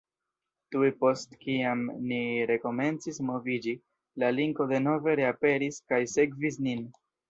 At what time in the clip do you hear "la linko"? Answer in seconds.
4.25-4.71